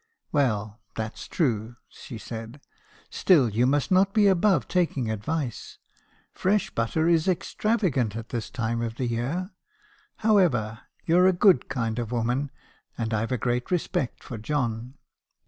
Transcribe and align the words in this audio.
"'Well, 0.31 0.81
that's 0.95 1.27
true,' 1.27 1.75
she 1.87 2.17
said. 2.17 2.59
'Still, 3.11 3.49
you 3.49 3.67
must 3.67 3.91
not 3.91 4.15
be 4.15 4.25
above 4.25 4.67
taking 4.67 5.11
advice. 5.11 5.77
Fresh 6.33 6.71
butter 6.71 7.07
is 7.07 7.27
extravagant 7.27 8.15
at 8.15 8.29
this 8.29 8.49
time 8.49 8.81
of 8.81 8.95
the 8.95 9.05
year. 9.05 9.51
However, 10.25 10.79
you 11.05 11.19
're 11.19 11.27
a 11.27 11.33
good 11.33 11.69
kind 11.69 11.99
of 11.99 12.11
woman, 12.11 12.49
and 12.97 13.13
I 13.13 13.23
've 13.27 13.31
a 13.31 13.37
great 13.37 13.69
respect 13.69 14.23
for 14.23 14.39
John. 14.39 14.95